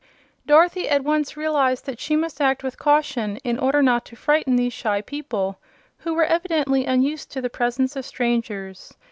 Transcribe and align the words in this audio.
Dorothy 0.47 0.89
at 0.89 1.03
once 1.03 1.37
realized 1.37 1.85
that 1.85 1.99
she 1.99 2.15
must 2.15 2.41
act 2.41 2.63
with 2.63 2.79
caution 2.79 3.37
in 3.43 3.59
order 3.59 3.83
not 3.83 4.03
to 4.05 4.15
frighten 4.15 4.55
these 4.55 4.73
shy 4.73 4.99
people, 4.99 5.59
who 5.99 6.15
were 6.15 6.25
evidently 6.25 6.87
unused 6.87 7.31
to 7.33 7.39
the 7.39 7.51
presence 7.51 7.95
of 7.95 8.03
strangers. 8.03 8.95